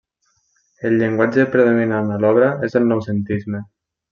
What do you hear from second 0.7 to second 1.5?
El llenguatge